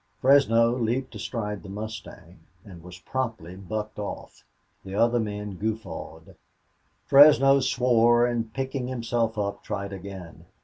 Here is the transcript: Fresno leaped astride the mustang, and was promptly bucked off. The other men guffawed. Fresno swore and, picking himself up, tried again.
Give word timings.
Fresno 0.19 0.75
leaped 0.75 1.13
astride 1.13 1.61
the 1.61 1.69
mustang, 1.69 2.39
and 2.65 2.81
was 2.81 2.97
promptly 2.97 3.55
bucked 3.55 3.99
off. 3.99 4.43
The 4.83 4.95
other 4.95 5.19
men 5.19 5.57
guffawed. 5.57 6.35
Fresno 7.05 7.59
swore 7.59 8.25
and, 8.25 8.51
picking 8.51 8.87
himself 8.87 9.37
up, 9.37 9.63
tried 9.63 9.93
again. 9.93 10.45